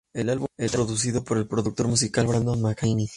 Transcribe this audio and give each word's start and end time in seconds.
El 0.13 0.29
álbum 0.29 0.47
fue 0.57 0.67
producido 0.67 1.23
por 1.23 1.37
el 1.37 1.47
productor 1.47 1.87
musical 1.87 2.25
Brandon 2.25 2.59
McKinney. 2.59 3.07